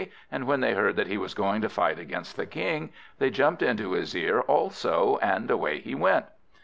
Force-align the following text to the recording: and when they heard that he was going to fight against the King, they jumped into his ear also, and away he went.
and 0.31 0.47
when 0.47 0.61
they 0.61 0.73
heard 0.73 0.95
that 0.95 1.05
he 1.05 1.15
was 1.15 1.35
going 1.35 1.61
to 1.61 1.69
fight 1.69 1.99
against 1.99 2.35
the 2.35 2.47
King, 2.47 2.91
they 3.19 3.29
jumped 3.29 3.61
into 3.61 3.91
his 3.91 4.15
ear 4.15 4.39
also, 4.39 5.19
and 5.21 5.51
away 5.51 5.79
he 5.79 5.93
went. 5.93 6.25